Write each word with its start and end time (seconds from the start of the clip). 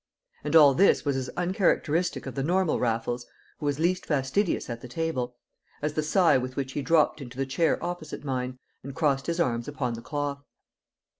And 0.43 0.55
all 0.55 0.73
this 0.73 1.05
was 1.05 1.15
as 1.15 1.29
uncharacteristic 1.37 2.25
of 2.25 2.33
the 2.33 2.41
normal 2.41 2.79
Raffles 2.79 3.27
(who 3.59 3.67
was 3.67 3.77
least 3.77 4.07
fastidious 4.07 4.67
at 4.67 4.81
the 4.81 4.87
table) 4.87 5.35
as 5.79 5.93
the 5.93 6.01
sigh 6.01 6.39
with 6.39 6.55
which 6.55 6.71
he 6.71 6.81
dropped 6.81 7.21
into 7.21 7.37
the 7.37 7.45
chair 7.45 7.77
opposite 7.85 8.23
mine, 8.23 8.57
and 8.81 8.95
crossed 8.95 9.27
his 9.27 9.39
arms 9.39 9.67
upon 9.67 9.93
the 9.93 10.01
cloth. 10.01 10.43